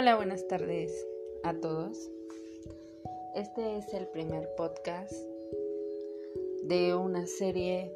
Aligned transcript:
Hola, 0.00 0.14
buenas 0.14 0.46
tardes 0.46 1.08
a 1.42 1.54
todos. 1.54 2.08
Este 3.34 3.78
es 3.78 3.92
el 3.94 4.06
primer 4.06 4.48
podcast 4.54 5.12
de 6.62 6.94
una 6.94 7.26
serie 7.26 7.90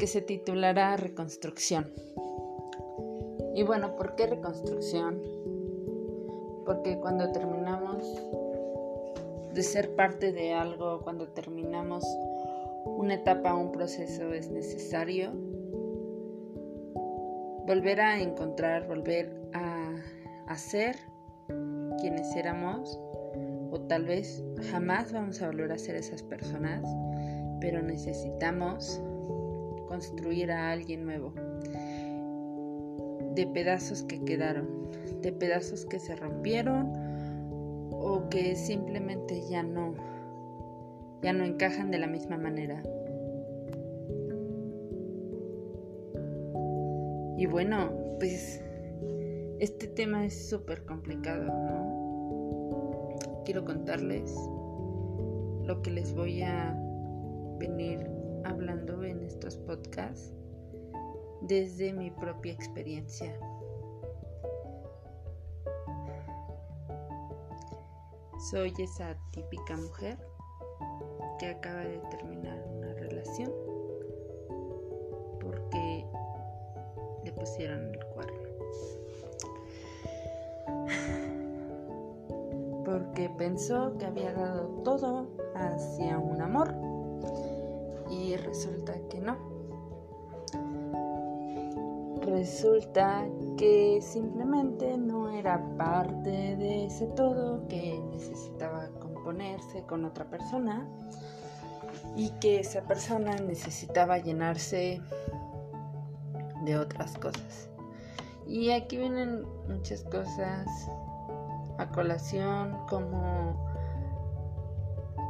que 0.00 0.08
se 0.08 0.22
titulará 0.22 0.96
Reconstrucción. 0.96 1.92
Y 3.54 3.62
bueno, 3.62 3.94
¿por 3.94 4.16
qué 4.16 4.26
reconstrucción? 4.26 5.22
Porque 6.66 6.98
cuando 6.98 7.30
terminamos 7.30 8.04
de 9.54 9.62
ser 9.62 9.94
parte 9.94 10.32
de 10.32 10.52
algo, 10.52 11.00
cuando 11.04 11.28
terminamos 11.28 12.04
una 12.86 13.14
etapa, 13.14 13.54
un 13.54 13.70
proceso, 13.70 14.32
es 14.32 14.50
necesario 14.50 15.30
volver 17.66 18.00
a 18.00 18.20
encontrar, 18.20 18.86
volver 18.86 19.30
a, 19.52 19.94
hacer 20.48 20.96
quienes 22.00 22.34
éramos 22.36 23.00
o 23.70 23.80
tal 23.88 24.04
vez 24.04 24.44
jamás 24.70 25.12
vamos 25.12 25.40
a 25.40 25.46
volver 25.46 25.72
a 25.72 25.78
ser 25.78 25.94
esas 25.94 26.22
personas, 26.22 26.82
pero 27.60 27.80
necesitamos 27.80 29.00
construir 29.86 30.50
a 30.50 30.72
alguien 30.72 31.04
nuevo 31.04 31.32
de 33.34 33.46
pedazos 33.54 34.02
que 34.02 34.22
quedaron, 34.24 34.90
de 35.22 35.32
pedazos 35.32 35.86
que 35.86 35.98
se 35.98 36.16
rompieron 36.16 36.92
o 37.92 38.28
que 38.28 38.56
simplemente 38.56 39.40
ya 39.48 39.62
no 39.62 39.94
ya 41.22 41.32
no 41.32 41.44
encajan 41.44 41.90
de 41.90 41.98
la 41.98 42.08
misma 42.08 42.36
manera. 42.36 42.82
Y 47.36 47.46
bueno, 47.46 47.90
pues 48.18 48.60
este 49.58 49.88
tema 49.88 50.24
es 50.24 50.48
súper 50.48 50.84
complicado, 50.84 51.44
¿no? 51.44 53.16
Quiero 53.44 53.64
contarles 53.64 54.34
lo 55.64 55.80
que 55.82 55.90
les 55.90 56.14
voy 56.14 56.42
a 56.42 56.76
venir 57.58 58.06
hablando 58.44 59.02
en 59.04 59.22
estos 59.22 59.56
podcasts 59.56 60.32
desde 61.42 61.92
mi 61.92 62.10
propia 62.10 62.52
experiencia. 62.52 63.38
Soy 68.50 68.72
esa 68.78 69.16
típica 69.30 69.76
mujer 69.76 70.18
que 71.38 71.46
acaba 71.46 71.80
de 71.80 71.98
terminar 72.10 72.62
una 72.68 72.92
relación 72.94 73.71
pusieron 77.42 77.92
el 77.92 78.04
cuerno. 78.06 78.38
Porque 82.84 83.28
pensó 83.36 83.98
que 83.98 84.06
había 84.06 84.32
dado 84.32 84.68
todo 84.84 85.26
hacia 85.56 86.18
un 86.18 86.40
amor 86.40 86.72
y 88.10 88.36
resulta 88.36 88.94
que 89.10 89.20
no. 89.20 89.36
Resulta 92.20 93.26
que 93.56 93.98
simplemente 94.00 94.96
no 94.96 95.28
era 95.28 95.60
parte 95.76 96.54
de 96.56 96.86
ese 96.86 97.08
todo, 97.08 97.66
que 97.66 98.00
necesitaba 98.12 98.88
componerse 99.00 99.82
con 99.82 100.04
otra 100.04 100.30
persona 100.30 100.86
y 102.14 102.30
que 102.40 102.60
esa 102.60 102.82
persona 102.82 103.34
necesitaba 103.36 104.18
llenarse 104.18 105.00
de 106.64 106.78
otras 106.78 107.16
cosas. 107.18 107.68
Y 108.46 108.70
aquí 108.70 108.96
vienen 108.96 109.44
muchas 109.68 110.02
cosas 110.04 110.66
a 111.78 111.88
colación 111.88 112.76
como 112.88 113.72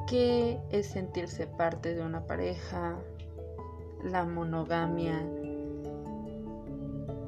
qué 0.07 0.61
es 0.71 0.87
sentirse 0.87 1.47
parte 1.47 1.95
de 1.95 2.03
una 2.03 2.27
pareja, 2.27 2.97
la 4.03 4.25
monogamia. 4.25 5.23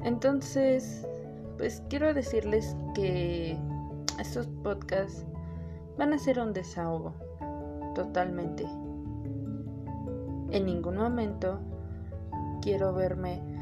Entonces, 0.03 1.07
pues 1.59 1.83
quiero 1.89 2.13
decirles 2.13 2.77
que 2.95 3.57
estos 4.19 4.47
podcasts 4.63 5.25
van 5.97 6.13
a 6.13 6.19
ser 6.19 6.41
un 6.41 6.53
desahogo, 6.53 7.15
totalmente. 7.95 8.65
En 10.51 10.67
ningún 10.67 10.97
momento 10.97 11.59
quiero 12.61 12.93
verme 12.93 13.54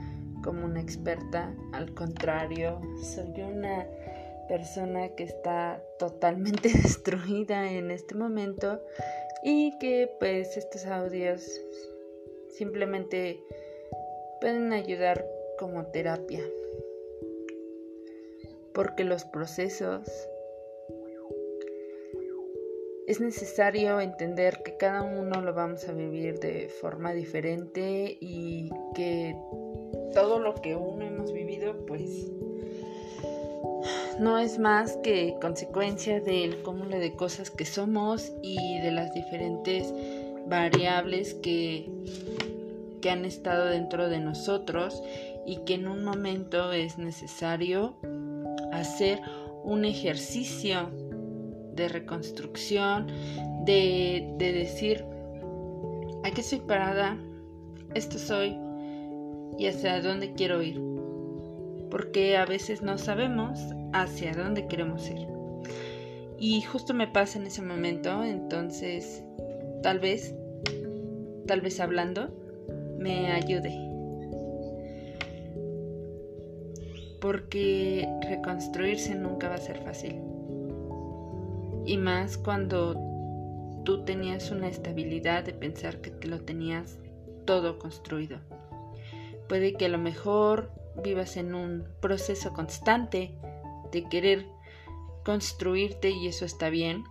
como 0.42 0.64
una 0.64 0.80
experta, 0.80 1.54
al 1.72 1.94
contrario, 1.94 2.80
soy 3.14 3.42
una 3.42 3.86
persona 4.48 5.08
que 5.10 5.24
está 5.24 5.82
totalmente 5.98 6.68
destruida 6.82 7.70
en 7.70 7.90
este 7.90 8.14
momento 8.14 8.80
y 9.42 9.78
que 9.78 10.10
pues 10.18 10.56
estos 10.56 10.86
audios 10.86 11.42
simplemente 12.50 13.40
pueden 14.40 14.72
ayudar 14.72 15.24
como 15.58 15.86
terapia 15.86 16.42
porque 18.74 19.04
los 19.04 19.24
procesos 19.24 20.08
es 23.06 23.20
necesario 23.20 24.00
entender 24.00 24.62
que 24.64 24.76
cada 24.76 25.02
uno 25.02 25.40
lo 25.40 25.52
vamos 25.52 25.88
a 25.88 25.92
vivir 25.92 26.38
de 26.38 26.68
forma 26.68 27.12
diferente 27.12 28.16
y 28.20 28.70
que 28.94 29.36
todo 30.14 30.38
lo 30.38 30.54
que 30.54 30.76
uno 30.76 31.04
hemos 31.04 31.32
vivido, 31.32 31.74
pues 31.86 32.30
no 34.18 34.38
es 34.38 34.58
más 34.58 34.96
que 34.98 35.36
consecuencia 35.40 36.20
del 36.20 36.62
cúmulo 36.62 36.98
de 36.98 37.14
cosas 37.14 37.50
que 37.50 37.64
somos 37.64 38.32
y 38.42 38.78
de 38.80 38.92
las 38.92 39.12
diferentes 39.14 39.92
variables 40.46 41.34
que, 41.34 41.90
que 43.00 43.10
han 43.10 43.24
estado 43.24 43.66
dentro 43.66 44.08
de 44.08 44.20
nosotros 44.20 45.02
y 45.46 45.58
que 45.64 45.74
en 45.74 45.88
un 45.88 46.04
momento 46.04 46.72
es 46.72 46.98
necesario 46.98 47.96
hacer 48.72 49.20
un 49.64 49.84
ejercicio 49.84 50.90
de 51.74 51.88
reconstrucción, 51.88 53.06
de, 53.64 54.34
de 54.36 54.52
decir, 54.52 55.04
aquí 56.24 56.42
soy 56.42 56.60
parada, 56.60 57.18
esto 57.94 58.18
soy, 58.18 58.58
y 59.58 59.66
hacia 59.66 60.00
dónde 60.00 60.32
quiero 60.34 60.62
ir, 60.62 60.80
porque 61.90 62.36
a 62.36 62.44
veces 62.44 62.82
no 62.82 62.98
sabemos 62.98 63.58
hacia 63.92 64.34
dónde 64.34 64.66
queremos 64.66 65.08
ir. 65.10 65.26
Y 66.38 66.62
justo 66.62 66.94
me 66.94 67.06
pasa 67.06 67.38
en 67.38 67.46
ese 67.46 67.62
momento, 67.62 68.24
entonces 68.24 69.22
tal 69.82 69.98
vez, 69.98 70.34
tal 71.46 71.60
vez 71.60 71.78
hablando, 71.80 72.30
me 72.98 73.32
ayude. 73.32 73.78
Porque 77.20 78.08
reconstruirse 78.28 79.14
nunca 79.14 79.48
va 79.48 79.54
a 79.54 79.58
ser 79.58 79.78
fácil. 79.78 80.20
Y 81.86 81.96
más 81.96 82.36
cuando 82.36 82.94
tú 83.84 84.04
tenías 84.04 84.50
una 84.50 84.68
estabilidad 84.68 85.44
de 85.44 85.52
pensar 85.52 86.00
que 86.00 86.10
te 86.10 86.28
lo 86.28 86.40
tenías 86.40 86.98
todo 87.44 87.78
construido. 87.78 88.38
Puede 89.48 89.74
que 89.74 89.86
a 89.86 89.88
lo 89.88 89.98
mejor 89.98 90.70
vivas 91.02 91.36
en 91.36 91.54
un 91.54 91.86
proceso 92.00 92.52
constante 92.52 93.34
de 93.90 94.08
querer 94.08 94.46
construirte 95.24 96.10
y 96.10 96.26
eso 96.26 96.44
está 96.44 96.70
bien. 96.70 97.04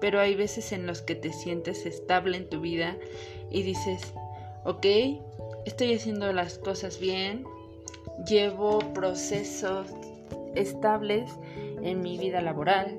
Pero 0.00 0.20
hay 0.20 0.34
veces 0.34 0.72
en 0.72 0.86
los 0.86 1.02
que 1.02 1.14
te 1.14 1.32
sientes 1.32 1.84
estable 1.84 2.36
en 2.36 2.48
tu 2.48 2.60
vida 2.60 2.96
y 3.50 3.62
dices, 3.62 4.14
ok, 4.64 4.86
estoy 5.66 5.94
haciendo 5.94 6.32
las 6.32 6.58
cosas 6.58 6.98
bien, 6.98 7.44
llevo 8.26 8.78
procesos 8.94 9.86
estables 10.54 11.30
en 11.82 12.00
mi 12.00 12.18
vida 12.18 12.40
laboral, 12.40 12.98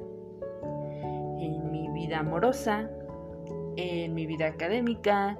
en 1.39 1.71
mi 1.71 1.89
vida 1.89 2.19
amorosa, 2.19 2.89
en 3.77 4.13
mi 4.13 4.25
vida 4.25 4.47
académica, 4.47 5.37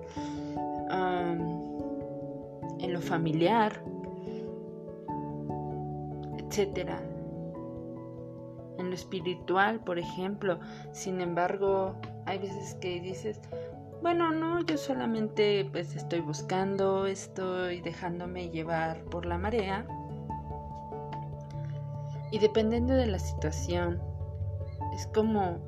en 2.82 2.94
lo 2.94 3.02
familiar, 3.02 3.84
etcétera. 6.38 7.02
En 8.78 8.90
lo 8.90 8.96
espiritual, 8.96 9.80
por 9.84 10.00
ejemplo. 10.00 10.60
Sin 10.92 11.22
embargo, 11.22 11.96
hay 12.26 12.40
veces 12.40 12.76
que 12.76 13.00
dices, 13.00 13.40
bueno, 14.02 14.32
no, 14.32 14.62
yo 14.66 14.78
solamente 14.78 15.70
pues 15.72 15.96
estoy 15.96 16.22
buscando, 16.22 17.06
estoy 17.06 17.82
dejándome 17.82 18.50
llevar 18.50 19.04
por 19.06 19.26
la 19.26 19.38
marea. 19.38 19.86
Y 22.32 22.40
dependiendo 22.40 22.94
de 22.94 23.08
la 23.08 23.20
situación, 23.20 24.02
es 24.96 25.06
como, 25.08 25.60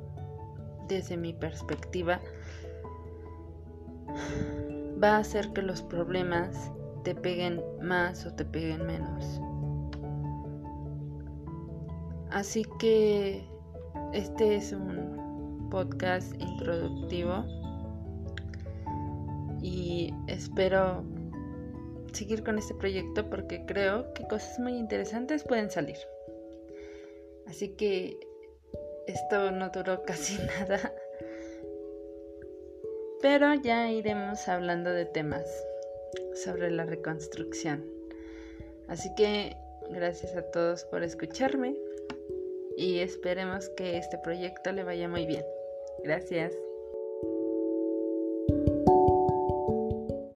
desde 0.88 1.16
mi 1.16 1.32
perspectiva, 1.32 2.20
va 5.02 5.16
a 5.16 5.18
hacer 5.18 5.52
que 5.52 5.62
los 5.62 5.82
problemas 5.82 6.72
te 7.04 7.14
peguen 7.14 7.62
más 7.82 8.24
o 8.26 8.32
te 8.32 8.44
peguen 8.44 8.86
menos. 8.86 9.40
Así 12.30 12.64
que 12.80 13.46
este 14.12 14.56
es 14.56 14.72
un 14.72 15.68
podcast 15.70 16.34
introductivo 16.40 17.44
y 19.62 20.12
espero 20.26 21.04
seguir 22.12 22.42
con 22.42 22.58
este 22.58 22.74
proyecto 22.74 23.28
porque 23.28 23.64
creo 23.66 24.12
que 24.14 24.26
cosas 24.26 24.58
muy 24.58 24.76
interesantes 24.76 25.44
pueden 25.44 25.70
salir. 25.70 25.98
Así 27.46 27.76
que 27.76 28.18
esto 29.06 29.50
no 29.50 29.68
duró 29.68 30.02
casi 30.06 30.38
nada, 30.58 30.92
pero 33.20 33.52
ya 33.54 33.90
iremos 33.90 34.48
hablando 34.48 34.90
de 34.90 35.04
temas 35.04 35.44
sobre 36.34 36.70
la 36.70 36.84
reconstrucción. 36.84 37.84
Así 38.88 39.08
que 39.16 39.56
gracias 39.90 40.36
a 40.36 40.42
todos 40.42 40.84
por 40.84 41.02
escucharme 41.02 41.76
y 42.76 42.98
esperemos 42.98 43.68
que 43.70 43.96
este 43.96 44.18
proyecto 44.18 44.72
le 44.72 44.84
vaya 44.84 45.08
muy 45.08 45.26
bien. 45.26 45.44
Gracias. 46.02 46.52